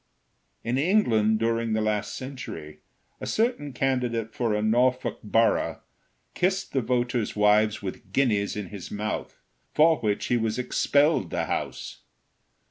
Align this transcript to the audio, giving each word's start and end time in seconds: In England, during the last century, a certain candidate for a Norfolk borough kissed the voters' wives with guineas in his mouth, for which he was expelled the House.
In 0.63 0.79
England, 0.79 1.37
during 1.37 1.73
the 1.73 1.79
last 1.81 2.15
century, 2.15 2.79
a 3.19 3.27
certain 3.27 3.71
candidate 3.71 4.33
for 4.33 4.55
a 4.55 4.61
Norfolk 4.63 5.19
borough 5.23 5.79
kissed 6.33 6.73
the 6.73 6.81
voters' 6.81 7.35
wives 7.35 7.83
with 7.83 8.11
guineas 8.11 8.55
in 8.55 8.69
his 8.69 8.89
mouth, 8.89 9.37
for 9.75 9.97
which 9.99 10.25
he 10.25 10.37
was 10.37 10.57
expelled 10.57 11.29
the 11.29 11.45
House. 11.45 12.01